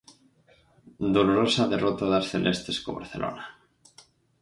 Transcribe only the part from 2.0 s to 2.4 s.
das